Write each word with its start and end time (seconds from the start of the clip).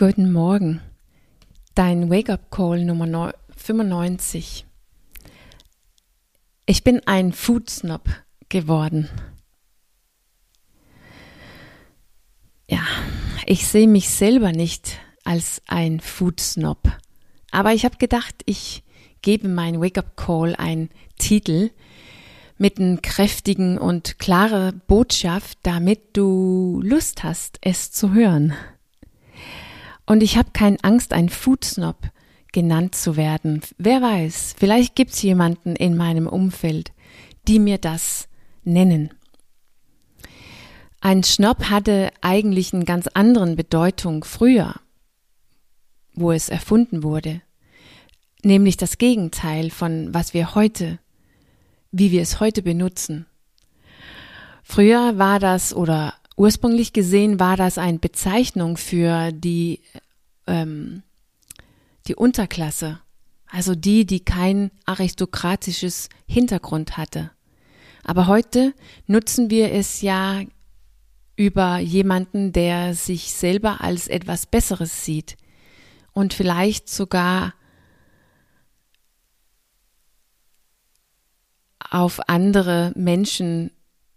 Guten 0.00 0.32
Morgen. 0.32 0.80
Dein 1.74 2.08
Wake-up-Call 2.08 2.86
Nummer 2.86 3.34
95. 3.54 4.64
Ich 6.64 6.82
bin 6.82 7.02
ein 7.04 7.34
Foodsnob 7.34 8.08
geworden. 8.48 9.10
Ja, 12.70 12.80
ich 13.44 13.66
sehe 13.66 13.86
mich 13.86 14.08
selber 14.08 14.52
nicht 14.52 14.98
als 15.24 15.60
ein 15.66 16.00
Foodsnob. 16.00 16.78
Aber 17.50 17.74
ich 17.74 17.84
habe 17.84 17.98
gedacht, 17.98 18.36
ich 18.46 18.82
gebe 19.20 19.48
mein 19.48 19.82
Wake-up-Call 19.82 20.56
einen 20.56 20.88
Titel 21.18 21.72
mit 22.56 22.80
einer 22.80 22.96
kräftigen 22.96 23.76
und 23.76 24.18
klaren 24.18 24.80
Botschaft, 24.86 25.58
damit 25.62 26.16
du 26.16 26.80
Lust 26.82 27.22
hast, 27.22 27.58
es 27.60 27.92
zu 27.92 28.14
hören. 28.14 28.54
Und 30.10 30.24
ich 30.24 30.36
habe 30.36 30.50
keine 30.52 30.76
Angst, 30.82 31.12
ein 31.12 31.28
Foodsnob 31.28 31.96
genannt 32.50 32.96
zu 32.96 33.16
werden. 33.16 33.60
Wer 33.78 34.02
weiß, 34.02 34.56
vielleicht 34.58 34.96
gibt 34.96 35.12
es 35.12 35.22
jemanden 35.22 35.76
in 35.76 35.96
meinem 35.96 36.26
Umfeld, 36.26 36.90
die 37.46 37.60
mir 37.60 37.78
das 37.78 38.26
nennen. 38.64 39.14
Ein 41.00 41.22
Schnob 41.22 41.70
hatte 41.70 42.10
eigentlich 42.22 42.74
eine 42.74 42.86
ganz 42.86 43.06
andere 43.14 43.54
Bedeutung 43.54 44.24
früher, 44.24 44.74
wo 46.14 46.32
es 46.32 46.48
erfunden 46.48 47.04
wurde, 47.04 47.40
nämlich 48.42 48.76
das 48.76 48.98
Gegenteil 48.98 49.70
von 49.70 50.12
was 50.12 50.34
wir 50.34 50.56
heute, 50.56 50.98
wie 51.92 52.10
wir 52.10 52.22
es 52.22 52.40
heute 52.40 52.62
benutzen. 52.62 53.26
Früher 54.64 55.18
war 55.18 55.38
das 55.38 55.72
oder 55.72 56.14
Ursprünglich 56.40 56.94
gesehen 56.94 57.38
war 57.38 57.58
das 57.58 57.76
eine 57.76 57.98
Bezeichnung 57.98 58.78
für 58.78 59.30
die, 59.30 59.80
ähm, 60.46 61.02
die 62.08 62.14
Unterklasse, 62.14 62.98
also 63.46 63.74
die, 63.74 64.06
die 64.06 64.20
kein 64.20 64.70
aristokratisches 64.86 66.08
Hintergrund 66.26 66.96
hatte. 66.96 67.30
Aber 68.04 68.26
heute 68.26 68.72
nutzen 69.06 69.50
wir 69.50 69.70
es 69.70 70.00
ja 70.00 70.40
über 71.36 71.76
jemanden, 71.76 72.54
der 72.54 72.94
sich 72.94 73.34
selber 73.34 73.82
als 73.82 74.08
etwas 74.08 74.46
Besseres 74.46 75.04
sieht. 75.04 75.36
Und 76.12 76.32
vielleicht 76.32 76.88
sogar 76.88 77.52
auf 81.90 82.30
andere 82.30 82.94
Menschen 82.96 83.72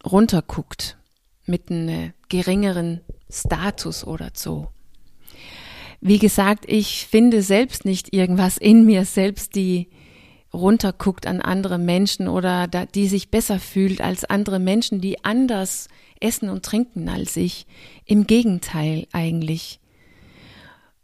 runterguckt 0.05 0.97
mit 1.45 1.69
einem 1.69 2.13
geringeren 2.29 3.01
Status 3.29 4.05
oder 4.05 4.29
so. 4.33 4.69
Wie 6.01 6.19
gesagt, 6.19 6.65
ich 6.67 7.07
finde 7.09 7.41
selbst 7.41 7.85
nicht 7.85 8.13
irgendwas 8.13 8.57
in 8.57 8.85
mir 8.85 9.05
selbst, 9.05 9.55
die 9.55 9.89
runterguckt 10.53 11.25
an 11.25 11.41
andere 11.41 11.77
Menschen 11.77 12.27
oder 12.27 12.67
die 12.67 13.07
sich 13.07 13.31
besser 13.31 13.59
fühlt 13.59 14.01
als 14.01 14.25
andere 14.25 14.59
Menschen, 14.59 15.01
die 15.01 15.23
anders 15.23 15.87
essen 16.19 16.49
und 16.49 16.63
trinken 16.63 17.09
als 17.09 17.37
ich. 17.37 17.65
Im 18.05 18.27
Gegenteil 18.27 19.07
eigentlich. 19.11 19.79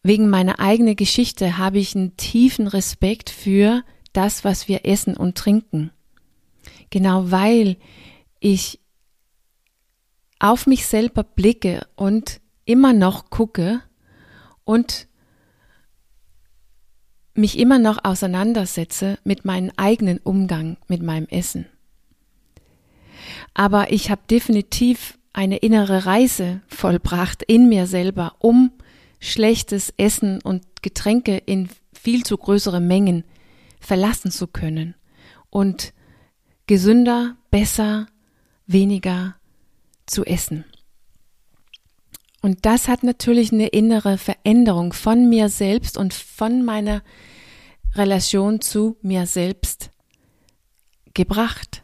Wegen 0.03 0.29
meiner 0.29 0.59
eigenen 0.59 0.95
Geschichte 0.95 1.57
habe 1.57 1.79
ich 1.79 1.95
einen 1.95 2.15
tiefen 2.15 2.67
Respekt 2.67 3.29
für 3.29 3.83
das, 4.13 4.43
was 4.43 4.67
wir 4.67 4.85
essen 4.85 5.15
und 5.17 5.37
trinken. 5.37 5.91
Genau 6.89 7.31
weil 7.31 7.77
ich 8.39 8.79
auf 10.39 10.67
mich 10.67 10.85
selber 10.87 11.23
blicke 11.23 11.85
und 11.95 12.39
immer 12.65 12.93
noch 12.93 13.29
gucke 13.29 13.81
und 14.63 15.07
mich 17.33 17.57
immer 17.57 17.79
noch 17.79 18.03
auseinandersetze 18.03 19.17
mit 19.23 19.45
meinem 19.45 19.71
eigenen 19.77 20.19
Umgang 20.19 20.77
mit 20.87 21.01
meinem 21.01 21.27
Essen. 21.27 21.65
Aber 23.53 23.91
ich 23.91 24.09
habe 24.09 24.21
definitiv 24.29 25.17
eine 25.33 25.57
innere 25.57 26.05
Reise 26.05 26.61
vollbracht 26.67 27.43
in 27.43 27.69
mir 27.69 27.87
selber, 27.87 28.35
um 28.39 28.71
schlechtes 29.19 29.93
Essen 29.97 30.41
und 30.41 30.81
Getränke 30.81 31.37
in 31.37 31.69
viel 31.93 32.23
zu 32.23 32.37
größere 32.37 32.79
Mengen 32.79 33.23
verlassen 33.79 34.31
zu 34.31 34.47
können 34.47 34.95
und 35.49 35.93
gesünder, 36.67 37.35
besser, 37.51 38.07
weniger 38.67 39.38
zu 40.09 40.25
essen. 40.25 40.65
Und 42.41 42.65
das 42.65 42.87
hat 42.87 43.03
natürlich 43.03 43.51
eine 43.51 43.67
innere 43.67 44.17
Veränderung 44.17 44.93
von 44.93 45.27
mir 45.27 45.49
selbst 45.49 45.97
und 45.97 46.13
von 46.13 46.63
meiner 46.63 47.03
Relation 47.95 48.61
zu 48.61 48.97
mir 49.01 49.25
selbst 49.25 49.91
gebracht. 51.13 51.83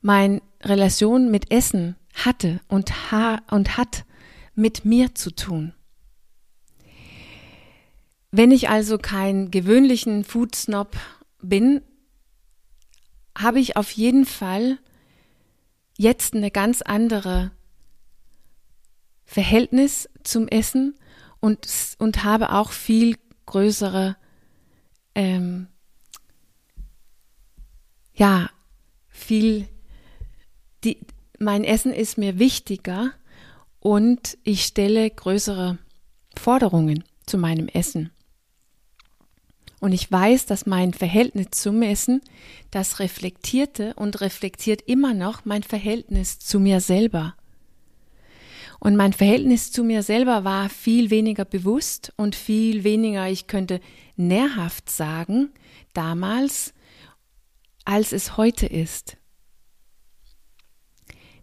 Meine 0.00 0.42
Relation 0.62 1.30
mit 1.30 1.50
Essen 1.50 1.96
hatte 2.14 2.60
und, 2.68 3.12
ha 3.12 3.40
und 3.50 3.76
hat 3.76 4.04
mit 4.54 4.84
mir 4.84 5.14
zu 5.14 5.30
tun. 5.30 5.74
Wenn 8.30 8.50
ich 8.50 8.68
also 8.68 8.98
kein 8.98 9.50
gewöhnlichen 9.50 10.24
Foodsnob 10.24 10.96
bin, 11.40 11.82
habe 13.36 13.60
ich 13.60 13.76
auf 13.76 13.90
jeden 13.92 14.26
Fall 14.26 14.78
jetzt 15.98 16.34
eine 16.34 16.50
ganz 16.50 16.80
andere 16.80 17.50
Verhältnis 19.26 20.08
zum 20.22 20.48
Essen 20.48 20.94
und, 21.40 21.68
und 21.98 22.24
habe 22.24 22.52
auch 22.52 22.70
viel 22.70 23.16
größere, 23.44 24.16
ähm, 25.14 25.66
ja, 28.14 28.48
viel, 29.08 29.68
die, 30.84 30.98
mein 31.38 31.64
Essen 31.64 31.92
ist 31.92 32.16
mir 32.16 32.38
wichtiger 32.38 33.12
und 33.80 34.38
ich 34.44 34.64
stelle 34.64 35.10
größere 35.10 35.78
Forderungen 36.36 37.04
zu 37.26 37.38
meinem 37.38 37.68
Essen. 37.68 38.10
Und 39.80 39.92
ich 39.92 40.10
weiß, 40.10 40.46
dass 40.46 40.66
mein 40.66 40.92
Verhältnis 40.92 41.48
zum 41.52 41.82
Essen 41.82 42.20
das 42.70 42.98
reflektierte 42.98 43.94
und 43.94 44.20
reflektiert 44.20 44.82
immer 44.82 45.14
noch 45.14 45.44
mein 45.44 45.62
Verhältnis 45.62 46.38
zu 46.40 46.58
mir 46.58 46.80
selber. 46.80 47.34
Und 48.80 48.96
mein 48.96 49.12
Verhältnis 49.12 49.72
zu 49.72 49.84
mir 49.84 50.02
selber 50.02 50.44
war 50.44 50.68
viel 50.68 51.10
weniger 51.10 51.44
bewusst 51.44 52.12
und 52.16 52.34
viel 52.34 52.84
weniger, 52.84 53.28
ich 53.28 53.46
könnte 53.46 53.80
nährhaft 54.16 54.90
sagen, 54.90 55.50
damals, 55.94 56.74
als 57.84 58.12
es 58.12 58.36
heute 58.36 58.66
ist. 58.66 59.16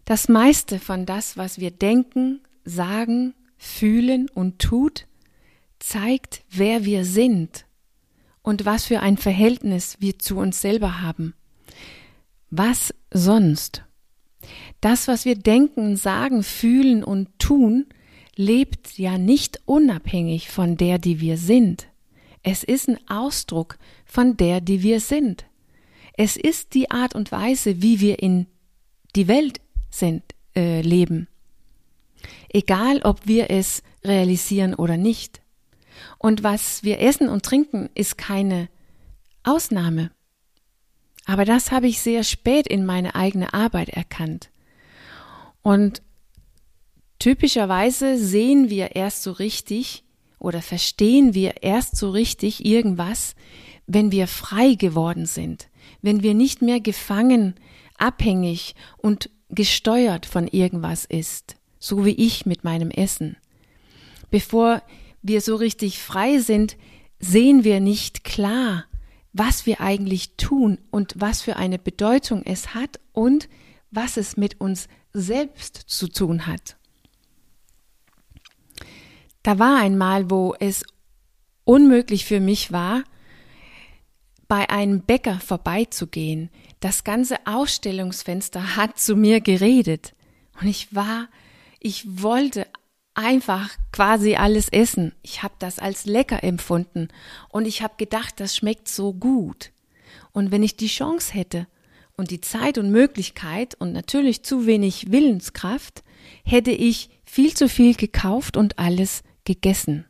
Das 0.06 0.30
meiste 0.30 0.80
von 0.80 1.06
das, 1.06 1.36
was 1.36 1.60
wir 1.60 1.72
denken, 1.72 2.42
sagen, 2.64 3.34
fühlen 3.58 4.30
und 4.30 4.60
tut, 4.60 5.08
zeigt, 5.80 6.44
wer 6.50 6.86
wir 6.86 7.06
sind 7.06 7.65
und 8.46 8.64
was 8.66 8.86
für 8.86 9.00
ein 9.00 9.18
Verhältnis 9.18 9.98
wir 10.00 10.20
zu 10.20 10.38
uns 10.38 10.62
selber 10.62 11.02
haben. 11.02 11.34
Was 12.52 12.94
sonst? 13.12 13.84
Das, 14.82 15.08
was 15.08 15.26
wir 15.26 15.36
denken, 15.36 15.98
sagen, 15.98 16.44
fühlen 16.44 17.04
und 17.04 17.28
tun, 17.40 17.88
lebt 18.36 19.00
ja 19.00 19.18
nicht 19.18 19.62
unabhängig 19.66 20.50
von 20.50 20.78
der, 20.78 21.00
die 21.00 21.20
wir 21.20 21.38
sind. 21.38 21.88
Es 22.44 22.64
ist 22.64 22.88
ein 22.88 23.00
Ausdruck 23.10 23.80
von 24.06 24.38
der, 24.38 24.62
die 24.62 24.84
wir 24.84 25.00
sind. 25.00 25.46
Es 26.14 26.38
ist 26.38 26.76
die 26.76 26.92
Art 26.92 27.16
und 27.16 27.32
Weise, 27.32 27.82
wie 27.82 28.00
wir 28.00 28.22
in 28.22 28.46
die 29.16 29.28
Welt 29.28 29.60
sind, 29.90 30.22
äh, 30.56 30.82
leben. 30.82 31.28
Egal, 32.50 33.02
ob 33.02 33.26
wir 33.26 33.50
es 33.50 33.82
realisieren 34.04 34.76
oder 34.76 34.98
nicht. 34.98 35.42
Und 36.18 36.44
was 36.44 36.84
wir 36.84 37.00
essen 37.00 37.30
und 37.30 37.44
trinken, 37.44 37.90
ist 37.94 38.18
keine 38.18 38.70
Ausnahme. 39.44 40.12
Aber 41.26 41.46
das 41.46 41.72
habe 41.72 41.88
ich 41.88 42.02
sehr 42.02 42.24
spät 42.24 42.68
in 42.68 42.86
meine 42.86 43.16
eigene 43.16 43.54
Arbeit 43.54 43.90
erkannt. 43.90 44.52
Und 45.62 46.02
typischerweise 47.20 48.18
sehen 48.18 48.70
wir 48.70 48.96
erst 48.96 49.24
so 49.24 49.32
richtig 49.32 50.04
oder 50.40 50.62
verstehen 50.62 51.34
wir 51.34 51.64
erst 51.64 51.96
so 51.96 52.12
richtig 52.12 52.66
irgendwas, 52.66 53.36
wenn 53.88 54.12
wir 54.12 54.28
frei 54.28 54.76
geworden 54.76 55.26
sind, 55.26 55.70
wenn 56.02 56.22
wir 56.22 56.34
nicht 56.34 56.62
mehr 56.62 56.80
gefangen, 56.80 57.56
abhängig 57.98 58.76
und 58.98 59.30
gesteuert 59.50 60.26
von 60.26 60.48
irgendwas 60.48 61.06
ist, 61.06 61.56
so 61.80 62.06
wie 62.06 62.12
ich 62.12 62.46
mit 62.46 62.64
meinem 62.64 62.92
Essen. 62.92 63.38
Bevor 64.30 64.82
wir 65.28 65.42
so 65.42 65.56
richtig 65.56 66.00
frei 66.00 66.40
sind, 66.40 66.78
sehen 67.20 67.64
wir 67.64 67.80
nicht 67.80 68.24
klar, 68.24 68.86
was 69.34 69.66
wir 69.66 69.82
eigentlich 69.82 70.36
tun 70.38 70.78
und 70.92 71.14
was 71.18 71.42
für 71.42 71.56
eine 71.56 71.80
Bedeutung 71.80 72.44
es 72.46 72.74
hat 72.74 73.00
und 73.12 73.50
was 73.92 74.18
es 74.18 74.38
mit 74.38 74.62
uns 74.62 74.88
selbst 75.14 75.76
zu 75.88 76.08
tun 76.08 76.46
hat. 76.46 76.78
Da 79.42 79.60
war 79.60 79.80
einmal, 79.80 80.30
wo 80.30 80.56
es 80.60 80.84
unmöglich 81.64 82.26
für 82.26 82.40
mich 82.40 82.72
war, 82.72 83.04
bei 84.48 84.70
einem 84.70 85.02
Bäcker 85.02 85.40
vorbeizugehen. 85.40 86.50
Das 86.80 87.04
ganze 87.04 87.38
Ausstellungsfenster 87.46 88.76
hat 88.76 89.00
zu 89.00 89.16
mir 89.16 89.42
geredet. 89.42 90.14
Und 90.62 90.68
ich 90.68 90.94
war, 90.94 91.30
ich 91.80 92.22
wollte 92.22 92.68
einfach 93.16 93.72
quasi 93.92 94.36
alles 94.36 94.70
essen. 94.70 95.14
Ich 95.24 95.42
habe 95.42 95.56
das 95.60 95.80
als 95.80 96.06
lecker 96.06 96.44
empfunden 96.44 97.08
und 97.50 97.66
ich 97.66 97.82
habe 97.82 97.96
gedacht, 97.98 98.40
das 98.40 98.56
schmeckt 98.56 98.88
so 98.88 99.14
gut. 99.14 99.72
Und 100.32 100.52
wenn 100.52 100.64
ich 100.64 100.78
die 100.78 100.88
Chance 100.88 101.34
hätte 101.34 101.68
und 102.18 102.30
die 102.30 102.42
Zeit 102.42 102.78
und 102.78 102.92
Möglichkeit 102.92 103.76
und 103.76 103.94
natürlich 103.94 104.44
zu 104.44 104.66
wenig 104.66 105.12
Willenskraft, 105.12 106.04
hätte 106.44 106.72
ich 106.72 107.10
viel 107.26 107.54
zu 107.54 107.68
viel 107.68 107.96
gekauft 107.96 108.58
und 108.58 108.78
alles 108.80 109.24
gegessen. 109.46 110.06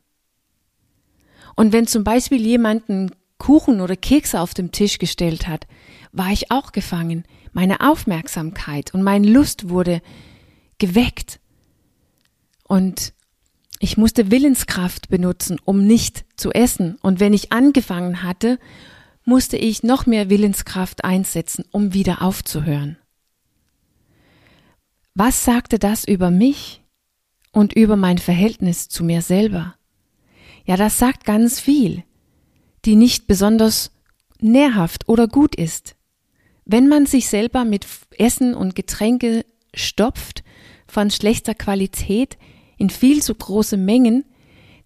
Und 1.55 1.71
wenn 1.73 1.87
zum 1.87 2.03
Beispiel 2.03 2.41
jemanden 2.41 3.11
Kuchen 3.37 3.81
oder 3.81 3.95
Kekse 3.95 4.39
auf 4.39 4.53
dem 4.53 4.71
Tisch 4.71 4.97
gestellt 4.97 5.47
hat, 5.47 5.67
war 6.11 6.31
ich 6.31 6.51
auch 6.51 6.71
gefangen. 6.71 7.25
Meine 7.53 7.81
Aufmerksamkeit 7.81 8.93
und 8.93 9.03
meine 9.03 9.27
Lust 9.27 9.69
wurde 9.69 10.01
geweckt. 10.77 11.39
Und 12.67 13.13
ich 13.79 13.97
musste 13.97 14.31
Willenskraft 14.31 15.09
benutzen, 15.09 15.59
um 15.63 15.85
nicht 15.85 16.25
zu 16.35 16.51
essen. 16.51 16.97
Und 17.01 17.19
wenn 17.19 17.33
ich 17.33 17.51
angefangen 17.51 18.23
hatte, 18.23 18.59
musste 19.25 19.57
ich 19.57 19.83
noch 19.83 20.05
mehr 20.05 20.29
Willenskraft 20.29 21.03
einsetzen, 21.03 21.65
um 21.71 21.93
wieder 21.93 22.21
aufzuhören. 22.21 22.97
Was 25.13 25.45
sagte 25.45 25.79
das 25.79 26.05
über 26.05 26.29
mich 26.29 26.83
und 27.51 27.73
über 27.73 27.95
mein 27.95 28.17
Verhältnis 28.17 28.89
zu 28.89 29.03
mir 29.03 29.21
selber? 29.21 29.75
Ja, 30.65 30.77
das 30.77 30.97
sagt 30.97 31.25
ganz 31.25 31.59
viel, 31.59 32.03
die 32.85 32.95
nicht 32.95 33.27
besonders 33.27 33.91
nährhaft 34.39 35.07
oder 35.07 35.27
gut 35.27 35.55
ist. 35.55 35.95
Wenn 36.65 36.87
man 36.87 37.05
sich 37.05 37.27
selber 37.27 37.63
mit 37.63 37.85
Essen 38.17 38.53
und 38.55 38.75
Getränke 38.75 39.45
stopft 39.73 40.43
von 40.87 41.11
schlechter 41.11 41.53
Qualität 41.53 42.37
in 42.77 42.89
viel 42.89 43.21
zu 43.21 43.35
große 43.35 43.77
Mengen, 43.77 44.25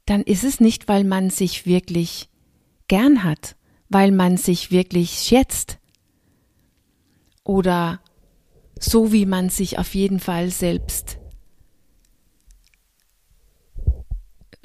dann 0.05 0.21
ist 0.21 0.43
es 0.43 0.59
nicht, 0.59 0.87
weil 0.87 1.03
man 1.03 1.29
sich 1.29 1.65
wirklich 1.65 2.29
gern 2.87 3.23
hat, 3.23 3.55
weil 3.89 4.11
man 4.11 4.37
sich 4.37 4.71
wirklich 4.71 5.11
schätzt 5.11 5.79
oder 7.43 8.01
so 8.79 9.11
wie 9.11 9.25
man 9.25 9.49
sich 9.49 9.77
auf 9.77 9.93
jeden 9.93 10.19
Fall 10.19 10.49
selbst 10.49 11.19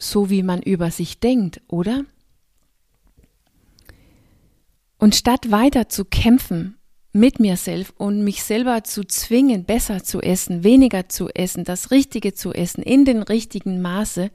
so 0.05 0.31
wie 0.31 0.43
man 0.43 0.63
über 0.63 0.91
sich 0.91 1.21
denkt, 1.21 1.63
oder? 1.69 2.05
Und 4.99 5.15
statt 5.15 5.51
weiter 5.51 5.89
zu 5.89 6.05
kämpfen 6.05 6.77
mit 7.15 7.39
mir 7.39 7.57
selbst 7.57 7.95
und 7.97 8.25
mich 8.25 8.43
selber 8.43 8.83
zu 8.83 9.05
zwingen, 9.05 9.65
besser 9.65 10.03
zu 10.03 10.21
essen, 10.21 10.65
weniger 10.65 11.09
zu 11.09 11.29
essen, 11.29 11.63
das 11.63 11.93
Richtige 11.93 12.35
zu 12.35 12.53
essen, 12.53 12.83
in 12.83 13.05
den 13.05 13.23
richtigen 13.23 13.81
Maße, 13.81 14.33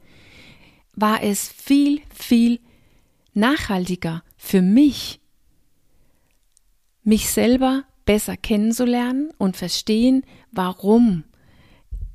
war 0.96 1.22
es 1.22 1.46
viel, 1.48 2.00
viel 2.12 2.58
nachhaltiger 3.34 4.24
für 4.38 4.62
mich, 4.62 5.20
mich 7.02 7.28
selber 7.28 7.84
besser 8.06 8.38
kennenzulernen 8.38 9.30
und 9.36 9.58
verstehen, 9.58 10.24
warum 10.50 11.24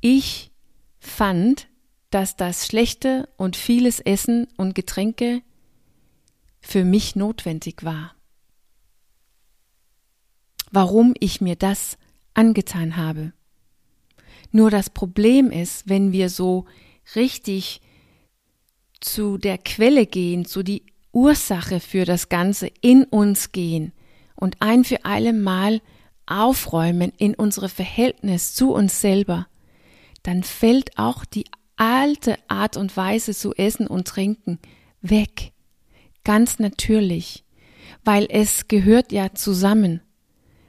ich 0.00 0.50
fand, 0.98 1.68
dass 2.10 2.34
das 2.34 2.66
schlechte 2.66 3.28
und 3.36 3.54
vieles 3.54 4.00
Essen 4.00 4.48
und 4.56 4.74
Getränke 4.74 5.42
für 6.60 6.84
mich 6.84 7.14
notwendig 7.14 7.84
war. 7.84 8.15
Warum 10.76 11.14
ich 11.20 11.40
mir 11.40 11.56
das 11.56 11.96
angetan 12.34 12.98
habe. 12.98 13.32
Nur 14.52 14.70
das 14.70 14.90
Problem 14.90 15.50
ist, 15.50 15.88
wenn 15.88 16.12
wir 16.12 16.28
so 16.28 16.66
richtig 17.14 17.80
zu 19.00 19.38
der 19.38 19.56
Quelle 19.56 20.04
gehen, 20.04 20.44
zu 20.44 20.62
die 20.62 20.82
Ursache 21.12 21.80
für 21.80 22.04
das 22.04 22.28
Ganze 22.28 22.70
in 22.82 23.04
uns 23.04 23.52
gehen 23.52 23.92
und 24.34 24.58
ein 24.60 24.84
für 24.84 25.06
alle 25.06 25.32
Mal 25.32 25.80
aufräumen 26.26 27.10
in 27.16 27.34
unsere 27.34 27.70
Verhältnis 27.70 28.52
zu 28.54 28.74
uns 28.74 29.00
selber, 29.00 29.46
dann 30.24 30.42
fällt 30.42 30.98
auch 30.98 31.24
die 31.24 31.46
alte 31.76 32.38
Art 32.48 32.76
und 32.76 32.94
Weise 32.98 33.34
zu 33.34 33.54
essen 33.54 33.86
und 33.86 34.08
trinken 34.08 34.58
weg. 35.00 35.52
Ganz 36.22 36.58
natürlich, 36.58 37.46
weil 38.04 38.26
es 38.28 38.68
gehört 38.68 39.10
ja 39.10 39.32
zusammen. 39.32 40.02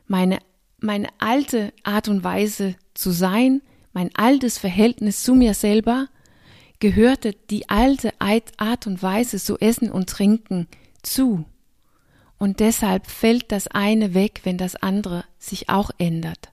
Meine, 0.07 0.39
meine 0.79 1.09
alte 1.19 1.73
Art 1.83 2.07
und 2.07 2.23
Weise 2.23 2.75
zu 2.93 3.11
sein, 3.11 3.61
mein 3.93 4.09
altes 4.15 4.57
Verhältnis 4.57 5.23
zu 5.23 5.35
mir 5.35 5.53
selber, 5.53 6.07
gehörte 6.79 7.33
die 7.49 7.69
alte 7.69 8.13
Art 8.19 8.87
und 8.87 9.01
Weise 9.01 9.39
zu 9.39 9.57
essen 9.57 9.91
und 9.91 10.09
trinken 10.09 10.67
zu. 11.01 11.45
Und 12.37 12.59
deshalb 12.59 13.07
fällt 13.07 13.51
das 13.51 13.67
eine 13.67 14.13
weg, 14.13 14.41
wenn 14.43 14.57
das 14.57 14.75
andere 14.75 15.25
sich 15.39 15.69
auch 15.69 15.89
ändert. 15.97 16.51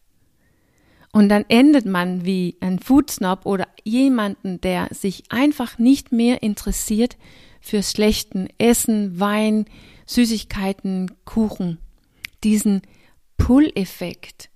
Und 1.13 1.29
dann 1.29 1.45
endet 1.49 1.87
man 1.87 2.25
wie 2.25 2.57
ein 2.61 2.81
Foodsnob 2.81 3.47
oder 3.47 3.69
jemanden, 3.85 4.61
der 4.61 4.89
sich 4.93 5.25
einfach 5.29 5.79
nicht 5.79 6.11
mehr 6.11 6.43
interessiert 6.43 7.17
für 7.61 7.83
schlechten 7.83 8.49
Essen, 8.59 9.21
Wein, 9.21 9.67
Süßigkeiten, 10.07 11.13
Kuchen. 11.25 11.79
Diesen 12.43 12.83
Pull-Effekt, 13.37 14.51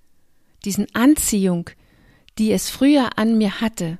diesen 0.65 0.87
Anziehung, 0.95 1.71
die 2.39 2.53
es 2.53 2.71
früher 2.71 3.19
an 3.19 3.37
mir 3.37 3.61
hatte, 3.61 3.99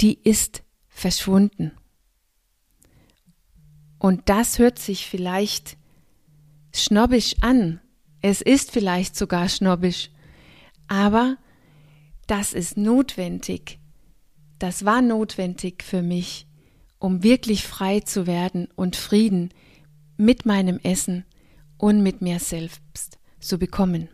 die 0.00 0.18
ist 0.22 0.62
verschwunden. 0.88 1.72
Und 3.98 4.28
das 4.28 4.58
hört 4.58 4.78
sich 4.78 5.06
vielleicht 5.06 5.76
schnobbisch 6.72 7.36
an, 7.40 7.80
es 8.20 8.40
ist 8.40 8.70
vielleicht 8.70 9.16
sogar 9.16 9.48
schnobbisch, 9.48 10.10
aber 10.88 11.36
das 12.26 12.52
ist 12.52 12.76
notwendig. 12.76 13.78
Das 14.58 14.84
war 14.84 15.02
notwendig 15.02 15.82
für 15.82 16.02
mich, 16.02 16.46
um 16.98 17.22
wirklich 17.22 17.64
frei 17.64 18.00
zu 18.00 18.26
werden 18.26 18.68
und 18.76 18.96
Frieden 18.96 19.50
mit 20.16 20.46
meinem 20.46 20.78
Essen 20.82 21.24
und 21.84 22.02
mit 22.02 22.22
mir 22.22 22.38
selbst 22.38 23.18
zu 23.40 23.58
bekommen. 23.58 24.08